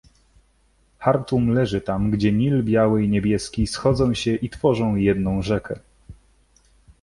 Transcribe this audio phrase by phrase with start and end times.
[1.01, 5.79] -Chartum leży tam, gdzie Nil Biały i Niebieski schodzą się i tworzą jedną rzekę.